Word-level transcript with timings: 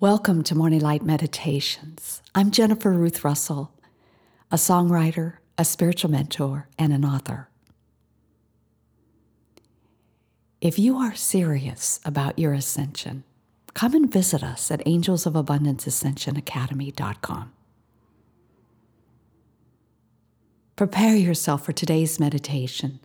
Welcome 0.00 0.44
to 0.44 0.54
Morning 0.54 0.78
Light 0.78 1.02
Meditations. 1.02 2.22
I'm 2.32 2.52
Jennifer 2.52 2.92
Ruth 2.92 3.24
Russell, 3.24 3.72
a 4.48 4.54
songwriter, 4.54 5.38
a 5.58 5.64
spiritual 5.64 6.12
mentor, 6.12 6.68
and 6.78 6.92
an 6.92 7.04
author. 7.04 7.48
If 10.60 10.78
you 10.78 10.98
are 10.98 11.16
serious 11.16 11.98
about 12.04 12.38
your 12.38 12.52
ascension, 12.52 13.24
come 13.74 13.92
and 13.92 14.08
visit 14.08 14.44
us 14.44 14.70
at 14.70 14.86
angelsofabundanceascensionacademy.com. 14.86 17.52
Prepare 20.76 21.16
yourself 21.16 21.64
for 21.64 21.72
today's 21.72 22.20
meditation. 22.20 23.00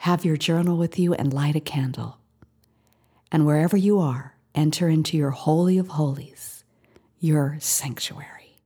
Have 0.00 0.26
your 0.26 0.36
journal 0.36 0.76
with 0.76 0.98
you 0.98 1.14
and 1.14 1.32
light 1.32 1.56
a 1.56 1.60
candle. 1.60 2.18
And 3.32 3.46
wherever 3.46 3.78
you 3.78 3.98
are, 3.98 4.34
enter 4.58 4.88
into 4.88 5.16
your 5.16 5.30
Holy 5.30 5.78
of 5.78 5.86
Holies, 5.86 6.64
your 7.20 7.56
sanctuary. 7.60 8.56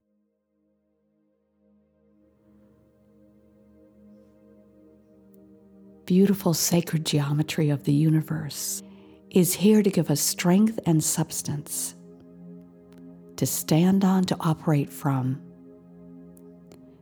Beautiful 6.06 6.54
sacred 6.54 7.04
geometry 7.04 7.68
of 7.68 7.84
the 7.84 7.92
universe 7.92 8.82
is 9.30 9.52
here 9.52 9.82
to 9.82 9.90
give 9.90 10.10
us 10.10 10.20
strength 10.20 10.80
and 10.86 11.04
substance 11.04 11.94
to 13.36 13.46
stand 13.46 14.04
on, 14.04 14.24
to 14.24 14.36
operate 14.40 14.90
from, 14.90 15.42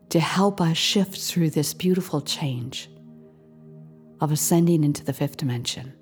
to 0.09 0.19
help 0.19 0.61
us 0.61 0.77
shift 0.77 1.21
through 1.21 1.51
this 1.51 1.75
beautiful 1.75 2.21
change 2.21 2.91
of 4.21 4.33
ascending 4.33 4.83
into 4.83 5.05
the 5.05 5.13
fifth 5.13 5.37
dimension. 5.37 5.93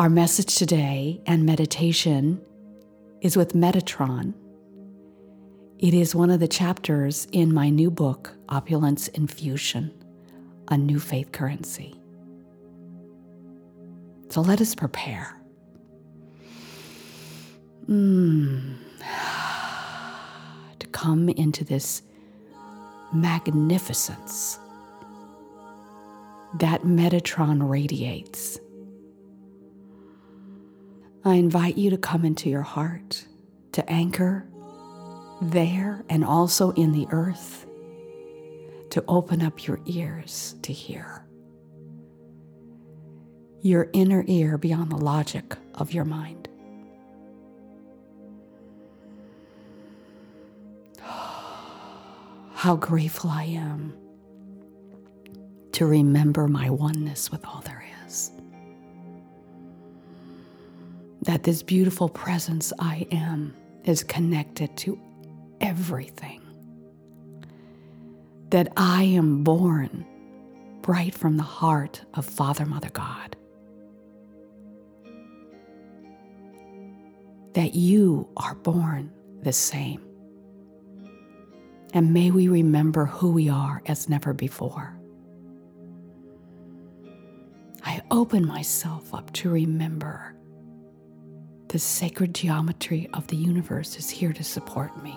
Our 0.00 0.08
message 0.08 0.54
today 0.54 1.20
and 1.26 1.44
meditation 1.44 2.40
is 3.20 3.36
with 3.36 3.52
Metatron. 3.52 4.32
It 5.78 5.92
is 5.92 6.14
one 6.14 6.30
of 6.30 6.40
the 6.40 6.48
chapters 6.48 7.28
in 7.32 7.52
my 7.52 7.68
new 7.68 7.90
book, 7.90 8.32
Opulence 8.48 9.08
Infusion 9.08 9.92
A 10.68 10.78
New 10.78 10.98
Faith 10.98 11.32
Currency. 11.32 11.94
So 14.30 14.40
let 14.40 14.62
us 14.62 14.74
prepare. 14.74 15.38
Mm. 17.86 18.76
To 20.78 20.86
come 20.92 21.28
into 21.28 21.62
this 21.62 22.00
magnificence 23.12 24.58
that 26.54 26.84
Metatron 26.84 27.68
radiates 27.68 28.58
I 31.22 31.34
invite 31.34 31.76
you 31.76 31.90
to 31.90 31.98
come 31.98 32.24
into 32.24 32.48
your 32.48 32.62
heart, 32.62 33.26
to 33.72 33.90
anchor 33.90 34.46
there 35.42 36.02
and 36.08 36.24
also 36.24 36.70
in 36.72 36.92
the 36.92 37.06
earth, 37.10 37.66
to 38.90 39.04
open 39.06 39.42
up 39.42 39.66
your 39.66 39.80
ears 39.84 40.54
to 40.62 40.72
hear. 40.72 41.26
Your 43.60 43.90
inner 43.92 44.24
ear 44.26 44.56
beyond 44.56 44.90
the 44.90 44.96
logic 44.96 45.56
of 45.74 45.92
your 45.92 46.06
mind. 46.06 46.48
How 52.54 52.76
grateful 52.76 53.28
I 53.28 53.44
am 53.44 53.92
to 55.72 55.84
remember 55.84 56.48
my 56.48 56.70
oneness 56.70 57.30
with 57.30 57.44
all 57.44 57.60
there 57.60 57.84
is 58.06 58.30
that 61.22 61.42
this 61.42 61.62
beautiful 61.62 62.08
presence 62.08 62.72
I 62.78 63.06
am 63.10 63.54
is 63.84 64.02
connected 64.02 64.76
to 64.78 64.98
everything. 65.60 66.40
That 68.50 68.72
I 68.76 69.02
am 69.02 69.44
born 69.44 70.06
right 70.86 71.14
from 71.14 71.36
the 71.36 71.42
heart 71.42 72.02
of 72.14 72.24
Father, 72.24 72.66
Mother, 72.66 72.90
God. 72.90 73.36
That 77.52 77.74
you 77.74 78.28
are 78.36 78.54
born 78.54 79.12
the 79.42 79.52
same. 79.52 80.04
And 81.92 82.14
may 82.14 82.30
we 82.30 82.48
remember 82.48 83.06
who 83.06 83.32
we 83.32 83.48
are 83.48 83.82
as 83.86 84.08
never 84.08 84.32
before. 84.32 84.96
I 87.84 88.02
open 88.10 88.46
myself 88.46 89.12
up 89.14 89.32
to 89.34 89.50
remember 89.50 90.34
the 91.70 91.78
sacred 91.78 92.34
geometry 92.34 93.08
of 93.14 93.28
the 93.28 93.36
universe 93.36 93.96
is 93.96 94.10
here 94.10 94.32
to 94.32 94.42
support 94.42 94.90
me. 95.04 95.16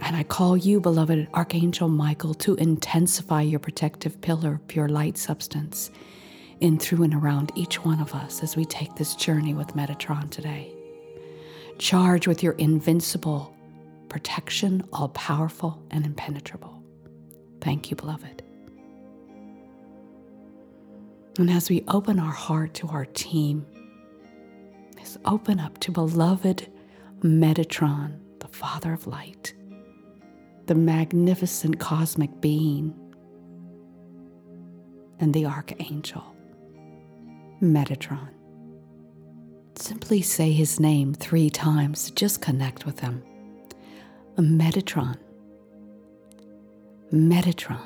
And 0.00 0.16
I 0.16 0.22
call 0.22 0.56
you, 0.56 0.80
beloved 0.80 1.28
Archangel 1.34 1.88
Michael, 1.88 2.32
to 2.34 2.54
intensify 2.54 3.42
your 3.42 3.60
protective 3.60 4.22
pillar 4.22 4.54
of 4.54 4.66
pure 4.68 4.88
light 4.88 5.18
substance 5.18 5.90
in, 6.60 6.78
through, 6.78 7.02
and 7.02 7.14
around 7.14 7.52
each 7.56 7.84
one 7.84 8.00
of 8.00 8.14
us 8.14 8.42
as 8.42 8.56
we 8.56 8.64
take 8.64 8.94
this 8.94 9.14
journey 9.14 9.52
with 9.52 9.74
Metatron 9.74 10.30
today. 10.30 10.72
Charge 11.78 12.26
with 12.26 12.42
your 12.42 12.54
invincible 12.54 13.54
protection, 14.08 14.82
all 14.94 15.10
powerful 15.10 15.82
and 15.90 16.06
impenetrable. 16.06 16.82
Thank 17.60 17.90
you, 17.90 17.96
beloved. 17.96 18.39
And 21.40 21.50
as 21.50 21.70
we 21.70 21.82
open 21.88 22.20
our 22.20 22.30
heart 22.30 22.74
to 22.74 22.88
our 22.88 23.06
team, 23.06 23.64
let's 24.94 25.16
open 25.24 25.58
up 25.58 25.78
to 25.78 25.90
beloved 25.90 26.70
Metatron, 27.22 28.18
the 28.40 28.48
Father 28.48 28.92
of 28.92 29.06
Light, 29.06 29.54
the 30.66 30.74
magnificent 30.74 31.80
cosmic 31.80 32.42
being, 32.42 32.94
and 35.18 35.32
the 35.32 35.46
Archangel, 35.46 36.22
Metatron. 37.62 38.28
Simply 39.76 40.20
say 40.20 40.52
his 40.52 40.78
name 40.78 41.14
three 41.14 41.48
times 41.48 42.04
to 42.04 42.14
just 42.14 42.42
connect 42.42 42.84
with 42.84 43.00
him. 43.00 43.22
Metatron, 44.36 45.16
Metatron, 47.10 47.80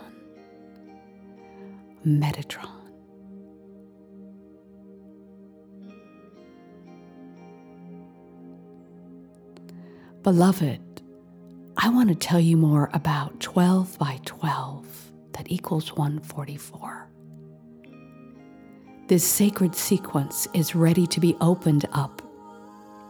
Metatron. 2.05 2.84
Beloved, 10.25 10.81
I 11.77 11.91
want 11.91 12.09
to 12.09 12.15
tell 12.15 12.41
you 12.41 12.57
more 12.57 12.89
about 12.95 13.41
12 13.41 13.99
by 13.99 14.21
12 14.25 15.13
that 15.33 15.53
equals 15.53 15.95
144. 15.97 17.11
This 19.07 19.23
sacred 19.23 19.75
sequence 19.75 20.49
is 20.55 20.75
ready 20.75 21.07
to 21.09 21.21
be 21.21 21.37
opened 21.43 21.85
up 21.93 22.23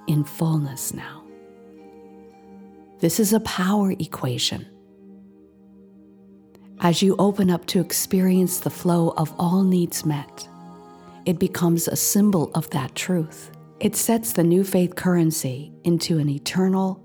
in 0.09 0.25
fullness 0.25 0.93
now. 0.93 1.23
This 2.99 3.21
is 3.21 3.33
a 3.33 3.39
power 3.41 3.93
equation. 3.93 4.67
As 6.81 7.01
you 7.01 7.15
open 7.21 7.49
up 7.49 7.65
to 7.67 7.81
experience 7.81 8.59
the 8.59 8.71
flow 8.71 9.11
of 9.11 9.33
all 9.39 9.63
needs 9.63 10.05
met, 10.05 10.49
it 11.27 11.39
becomes 11.39 11.87
a 11.87 11.95
symbol 11.95 12.51
of 12.57 12.69
that 12.71 12.97
truth. 12.97 13.53
It 13.79 13.95
sets 13.95 14.33
the 14.33 14.43
new 14.43 14.65
faith 14.65 14.97
currency 14.97 15.73
into 15.85 16.19
an 16.19 16.29
eternal 16.29 17.04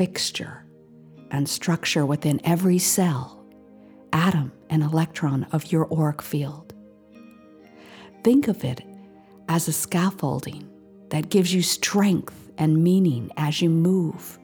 fixture 0.00 0.64
and 1.30 1.46
structure 1.46 2.06
within 2.06 2.40
every 2.42 2.78
cell, 2.78 3.44
atom, 4.14 4.50
and 4.70 4.82
electron 4.82 5.46
of 5.52 5.70
your 5.70 5.86
auric 5.92 6.22
field. 6.22 6.72
Think 8.24 8.48
of 8.48 8.64
it 8.64 8.80
as 9.50 9.68
a 9.68 9.74
scaffolding 9.74 10.66
that 11.10 11.28
gives 11.28 11.52
you 11.52 11.60
strength 11.60 12.50
and 12.56 12.82
meaning 12.82 13.30
as 13.36 13.60
you 13.60 13.68
move 13.68 14.38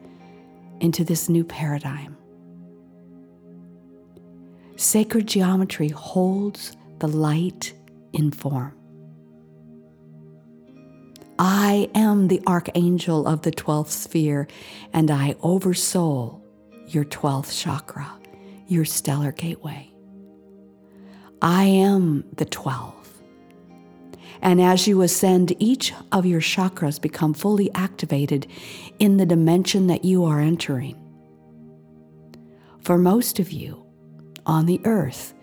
into 0.79 1.03
this 1.03 1.27
new 1.27 1.43
paradigm. 1.43 2.15
Sacred 4.75 5.25
geometry 5.25 5.89
holds 5.89 6.77
the 6.99 7.07
light 7.07 7.73
in 8.13 8.29
form. 8.29 8.75
I 11.39 11.89
am 11.93 12.27
the 12.27 12.41
archangel 12.47 13.27
of 13.27 13.43
the 13.43 13.51
12th 13.51 13.89
sphere, 13.89 14.47
and 14.93 15.11
I 15.11 15.35
oversoul 15.41 16.43
your 16.87 17.05
12th 17.05 17.61
chakra, 17.61 18.11
your 18.67 18.85
stellar 18.85 19.31
gateway. 19.31 19.91
I 21.41 21.65
am 21.65 22.25
the 22.35 22.45
12. 22.45 22.93
And 24.41 24.61
as 24.61 24.87
you 24.87 25.01
ascend, 25.01 25.55
each 25.59 25.93
of 26.11 26.25
your 26.25 26.41
chakras 26.41 26.99
become 26.99 27.33
fully 27.33 27.71
activated 27.73 28.47
in 28.99 29.17
the 29.17 29.25
dimension 29.25 29.87
that 29.87 30.05
you 30.05 30.25
are 30.25 30.39
entering. 30.39 30.95
For 32.81 32.97
most 32.97 33.39
of 33.39 33.51
you 33.51 33.85
on 34.45 34.65
the 34.65 34.81
earth, 34.85 35.33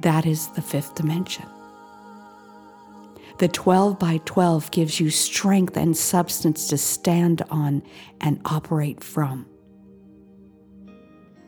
that 0.00 0.26
is 0.26 0.48
the 0.48 0.62
fifth 0.62 0.94
dimension. 0.94 1.46
The 3.44 3.48
12 3.48 3.98
by 3.98 4.22
12 4.24 4.70
gives 4.70 4.98
you 4.98 5.10
strength 5.10 5.76
and 5.76 5.94
substance 5.94 6.66
to 6.68 6.78
stand 6.78 7.42
on 7.50 7.82
and 8.18 8.40
operate 8.46 9.04
from. 9.04 9.44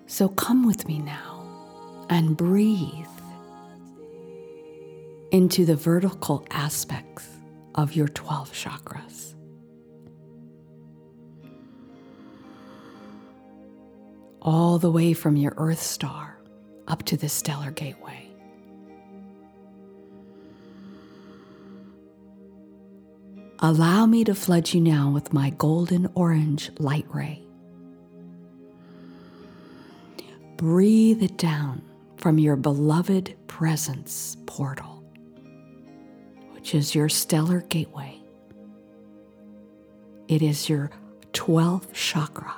So 0.05 0.29
come 0.29 0.67
with 0.67 0.87
me 0.87 0.99
now 0.99 2.07
and 2.11 2.37
breathe 2.37 3.07
into 5.31 5.65
the 5.65 5.75
vertical 5.75 6.47
aspects 6.51 7.27
of 7.75 7.95
your 7.97 8.09
12 8.09 8.53
chakras. 8.53 9.35
All 14.43 14.79
the 14.79 14.91
way 14.91 15.15
from 15.15 15.39
your 15.39 15.55
Earth 15.57 15.81
star 15.81 16.43
up 16.89 17.05
to 17.05 17.17
the 17.17 17.31
stellar 17.31 17.71
gateway. 17.71 18.36
Allow 23.61 24.05
me 24.05 24.23
to 24.25 24.35
flood 24.35 24.75
you 24.75 24.83
now 24.83 25.11
with 25.11 25.33
my 25.33 25.49
golden 25.51 26.11
orange 26.15 26.71
light 26.79 27.07
ray. 27.09 27.43
Breathe 30.59 31.23
it 31.23 31.39
down 31.39 31.83
from 32.19 32.39
your 32.39 32.57
beloved 32.57 33.35
presence 33.47 34.37
portal, 34.47 35.03
which 36.53 36.75
is 36.75 36.95
your 36.95 37.09
stellar 37.09 37.63
gateway. 37.63 38.21
It 40.29 40.43
is 40.43 40.69
your 40.69 40.91
12th 41.33 41.93
chakra. 41.95 42.55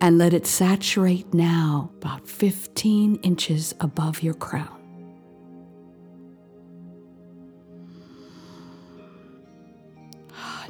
And 0.00 0.16
let 0.16 0.32
it 0.32 0.46
saturate 0.46 1.34
now 1.34 1.90
about 1.98 2.28
15 2.28 3.16
inches 3.16 3.74
above 3.78 4.22
your 4.22 4.34
crown. 4.34 4.81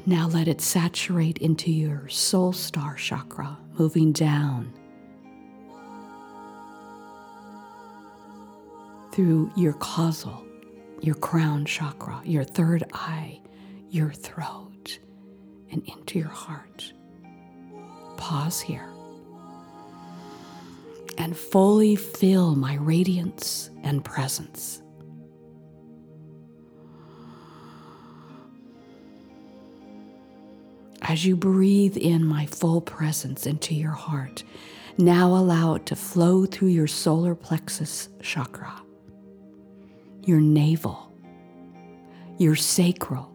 Now 0.04 0.26
let 0.26 0.49
it 0.49 0.60
saturate 0.60 1.38
into 1.38 1.70
your 1.70 2.08
soul 2.08 2.52
star 2.52 2.96
chakra, 2.96 3.56
moving 3.78 4.10
down 4.12 4.72
through 9.12 9.52
your 9.54 9.75
causal, 9.75 10.44
your 11.00 11.14
crown 11.14 11.64
chakra, 11.66 12.20
your 12.25 12.43
third 12.43 12.82
eye, 12.93 13.40
your 13.90 14.10
throat, 14.10 14.99
and 15.70 15.82
into 15.87 16.19
your 16.19 16.28
heart. 16.28 16.93
Pause 18.16 18.60
here 18.62 18.88
and 21.16 21.37
fully 21.37 21.94
feel 21.94 22.56
my 22.56 22.75
radiance 22.75 23.70
and 23.84 24.04
presence. 24.04 24.81
As 31.12 31.26
you 31.26 31.37
breathe 31.37 31.99
in 31.99 32.25
my 32.25 32.47
full 32.47 32.81
presence 32.81 33.44
into 33.47 33.75
your 33.75 33.91
heart, 33.91 34.44
now 34.97 35.37
allow 35.37 35.75
it 35.75 35.85
to 35.85 35.94
flow 35.94 36.47
through 36.47 36.69
your 36.69 36.87
solar 36.87 37.35
plexus 37.35 38.09
chakra, 38.23 38.73
your 40.25 40.41
navel, 40.41 41.12
your 42.38 42.56
sacral, 42.56 43.31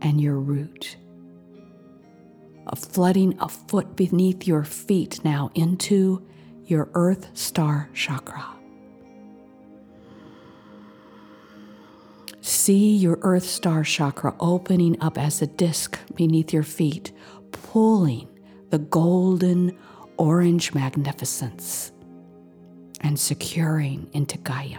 and 0.00 0.18
your 0.18 0.38
root. 0.40 0.96
A 2.68 2.74
flooding 2.74 3.36
a 3.38 3.48
foot 3.50 3.94
beneath 3.94 4.46
your 4.46 4.64
feet 4.64 5.22
now 5.22 5.50
into 5.54 6.26
your 6.64 6.88
earth 6.94 7.28
star 7.34 7.90
chakra. 7.92 8.46
See 12.42 12.96
your 12.96 13.18
earth 13.20 13.44
star 13.44 13.84
chakra 13.84 14.34
opening 14.40 15.00
up 15.02 15.18
as 15.18 15.42
a 15.42 15.46
disc 15.46 15.98
beneath 16.14 16.52
your 16.52 16.62
feet, 16.62 17.12
pulling 17.52 18.28
the 18.70 18.78
golden 18.78 19.76
orange 20.16 20.72
magnificence 20.72 21.92
and 23.00 23.18
securing 23.18 24.08
into 24.12 24.38
Gaia. 24.38 24.78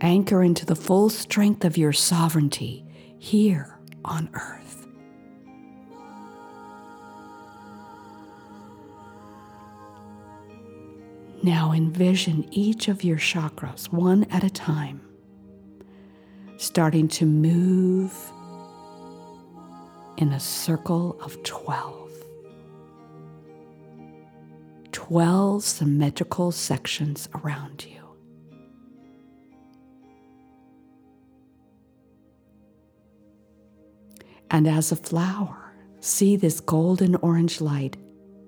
Anchor 0.00 0.42
into 0.42 0.66
the 0.66 0.76
full 0.76 1.08
strength 1.08 1.64
of 1.64 1.76
your 1.76 1.92
sovereignty 1.92 2.84
here 3.18 3.78
on 4.04 4.28
earth. 4.34 4.86
Now 11.42 11.72
envision 11.72 12.46
each 12.52 12.88
of 12.88 13.02
your 13.02 13.18
chakras 13.18 13.92
one 13.92 14.24
at 14.30 14.44
a 14.44 14.50
time 14.50 15.00
starting 16.64 17.06
to 17.06 17.26
move 17.26 18.32
in 20.16 20.32
a 20.32 20.40
circle 20.40 21.20
of 21.20 21.40
12. 21.42 22.10
12 24.92 25.62
symmetrical 25.62 26.50
sections 26.50 27.28
around 27.34 27.84
you. 27.84 28.00
And 34.50 34.66
as 34.66 34.90
a 34.90 34.96
flower, 34.96 35.74
see 36.00 36.36
this 36.36 36.60
golden 36.60 37.14
orange 37.16 37.60
light 37.60 37.98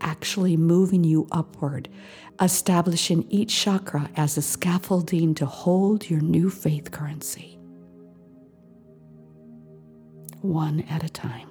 actually 0.00 0.56
moving 0.56 1.04
you 1.04 1.26
upward, 1.32 1.90
establishing 2.40 3.26
each 3.28 3.54
chakra 3.54 4.08
as 4.16 4.38
a 4.38 4.42
scaffolding 4.42 5.34
to 5.34 5.44
hold 5.44 6.08
your 6.08 6.20
new 6.22 6.48
faith 6.48 6.90
currency 6.90 7.55
one 10.46 10.80
at 10.88 11.02
a 11.02 11.08
time. 11.08 11.50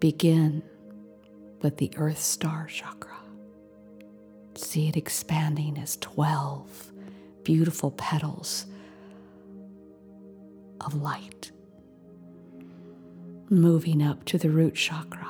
Begin 0.00 0.62
with 1.62 1.76
the 1.76 1.90
Earth 1.96 2.18
Star 2.18 2.66
Chakra. 2.66 3.16
See 4.54 4.88
it 4.88 4.96
expanding 4.96 5.78
as 5.78 5.96
12 5.98 6.92
beautiful 7.44 7.90
petals 7.92 8.66
of 10.80 10.94
light, 10.94 11.50
moving 13.48 14.02
up 14.02 14.24
to 14.24 14.38
the 14.38 14.50
root 14.50 14.74
chakra. 14.74 15.28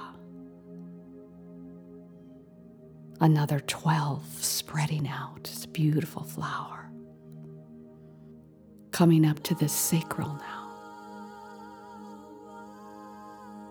Another 3.21 3.61
12 3.61 4.25
spreading 4.43 5.07
out 5.07 5.51
as 5.53 5.65
a 5.65 5.69
beautiful 5.69 6.23
flower 6.23 6.80
coming 9.01 9.25
up 9.25 9.43
to 9.43 9.55
the 9.55 9.67
sacral 9.67 10.29
now. 10.35 10.69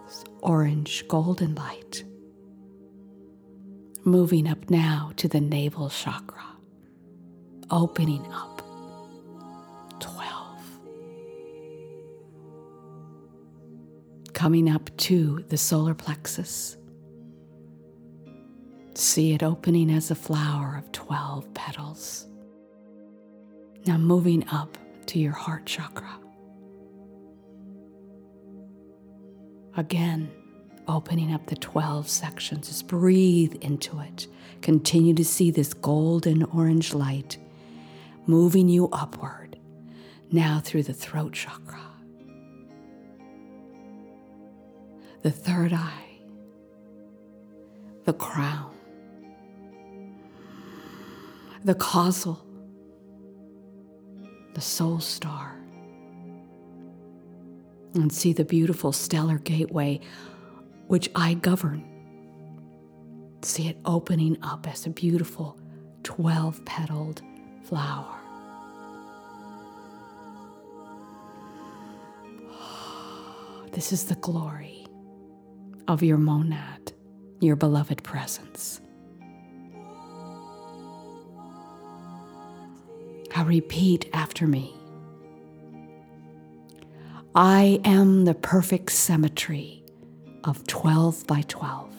This 0.07 0.23
orange 0.41 1.07
golden 1.07 1.53
light. 1.53 2.03
Moving 4.03 4.47
up 4.47 4.71
now 4.71 5.11
to 5.17 5.27
the 5.27 5.39
navel 5.39 5.87
chakra, 5.91 6.47
opening 7.69 8.25
up 8.33 8.63
12. 9.99 10.79
Coming 14.33 14.67
up 14.67 14.89
to 14.97 15.45
the 15.49 15.57
solar 15.59 15.93
plexus. 15.93 16.75
See 18.95 19.33
it 19.33 19.43
opening 19.43 19.91
as 19.91 20.09
a 20.09 20.15
flower 20.15 20.75
of 20.79 20.91
12 20.91 21.53
petals. 21.53 22.25
Now 23.85 23.99
moving 23.99 24.43
up 24.49 24.75
to 25.09 25.19
your 25.19 25.33
heart 25.33 25.65
chakra. 25.65 26.19
Again, 29.75 30.31
opening 30.87 31.33
up 31.33 31.47
the 31.47 31.55
12 31.55 32.07
sections. 32.07 32.67
Just 32.67 32.87
breathe 32.87 33.55
into 33.61 33.99
it. 34.01 34.27
Continue 34.61 35.15
to 35.15 35.25
see 35.25 35.49
this 35.49 35.73
golden 35.73 36.43
orange 36.43 36.93
light 36.93 37.37
moving 38.27 38.69
you 38.69 38.87
upward, 38.91 39.57
now 40.31 40.61
through 40.63 40.83
the 40.83 40.93
throat 40.93 41.33
chakra, 41.33 41.81
the 45.23 45.31
third 45.31 45.73
eye, 45.73 46.19
the 48.05 48.13
crown, 48.13 48.75
the 51.63 51.73
causal, 51.73 52.45
the 54.59 54.65
soul 54.65 54.99
star, 54.99 55.55
and 57.93 58.11
see 58.11 58.33
the 58.33 58.43
beautiful 58.43 58.91
stellar 58.91 59.37
gateway 59.37 60.01
which 60.87 61.09
I 61.15 61.35
govern. 61.35 61.81
See 63.41 63.69
it 63.69 63.77
opening 63.85 64.37
up 64.41 64.67
as 64.67 64.85
a 64.85 64.89
beautiful 64.89 65.57
12 66.03 66.65
petaled 66.65 67.21
flower. 67.63 68.19
This 73.71 73.93
is 73.93 74.03
the 74.07 74.15
glory 74.15 74.87
of 75.87 76.03
your 76.03 76.17
monad, 76.17 76.91
your 77.39 77.55
beloved 77.55 78.03
presence. 78.03 78.81
Now 83.35 83.45
repeat 83.45 84.09
after 84.13 84.47
me. 84.47 84.75
I 87.35 87.79
am 87.85 88.25
the 88.25 88.33
perfect 88.33 88.91
symmetry 88.91 89.83
of 90.43 90.65
12 90.67 91.27
by 91.27 91.41
12. 91.47 91.93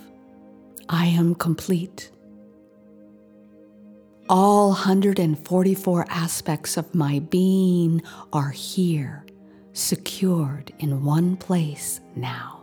I 0.89 1.07
am 1.07 1.35
complete. 1.35 2.11
All 4.29 4.69
144 4.71 6.07
aspects 6.09 6.77
of 6.77 6.95
my 6.95 7.21
being 7.21 8.03
are 8.33 8.51
here, 8.51 9.25
secured 9.73 10.73
in 10.79 11.05
one 11.05 11.37
place 11.37 12.01
now. 12.17 12.60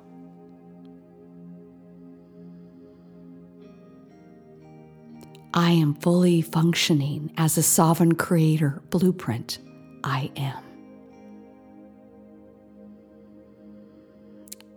I 5.54 5.72
am 5.72 5.96
fully 5.96 6.42
functioning 6.42 7.32
as 7.38 7.58
a 7.58 7.64
sovereign 7.64 8.16
creator 8.16 8.82
blueprint. 8.90 9.60
I 10.04 10.32
am. 10.36 10.64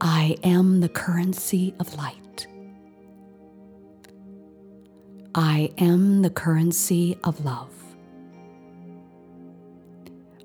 I 0.00 0.36
am 0.42 0.80
the 0.80 0.88
currency 0.88 1.74
of 1.78 1.94
light. 1.94 2.46
I 5.34 5.72
am 5.78 6.22
the 6.22 6.30
currency 6.30 7.18
of 7.22 7.44
love. 7.44 7.74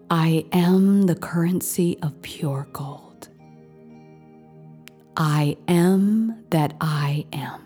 I 0.09 0.45
am 0.51 1.03
the 1.03 1.15
currency 1.15 1.97
of 2.01 2.21
pure 2.21 2.67
gold. 2.73 3.29
I 5.17 5.57
am 5.67 6.43
that 6.49 6.75
I 6.81 7.25
am. 7.33 7.61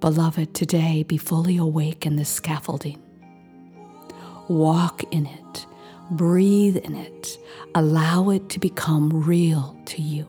Beloved, 0.00 0.54
today 0.54 1.02
be 1.02 1.18
fully 1.18 1.58
awake 1.58 2.06
in 2.06 2.16
this 2.16 2.30
scaffolding. 2.30 2.98
Walk 4.48 5.02
in 5.12 5.26
it, 5.26 5.66
breathe 6.10 6.78
in 6.78 6.94
it, 6.94 7.38
allow 7.74 8.30
it 8.30 8.48
to 8.48 8.58
become 8.58 9.10
real 9.24 9.78
to 9.84 10.00
you. 10.00 10.26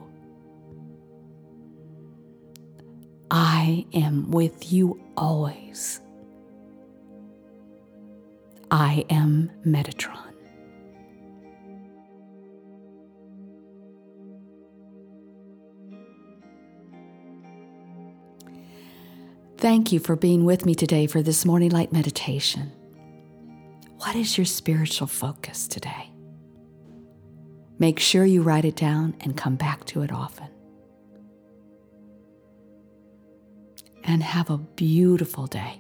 I 3.32 3.86
am 3.94 4.30
with 4.30 4.74
you 4.74 5.02
always. 5.16 6.02
I 8.70 9.06
am 9.10 9.52
Metatron. 9.66 10.31
Thank 19.62 19.92
you 19.92 20.00
for 20.00 20.16
being 20.16 20.44
with 20.44 20.66
me 20.66 20.74
today 20.74 21.06
for 21.06 21.22
this 21.22 21.46
morning 21.46 21.70
light 21.70 21.94
meditation. 21.94 22.72
What 23.98 24.16
is 24.16 24.36
your 24.36 24.46
spiritual 24.46 25.06
focus 25.06 25.68
today? 25.68 26.10
Make 27.78 28.00
sure 28.00 28.26
you 28.26 28.42
write 28.42 28.66
it 28.66 28.76
down 28.76 29.16
and 29.22 29.38
come 29.38 29.58
back 29.58 29.86
to 29.86 30.02
it 30.02 30.12
often. 30.12 30.48
And 34.04 34.24
have 34.24 34.50
a 34.50 34.58
beautiful 34.58 35.46
day. 35.46 35.80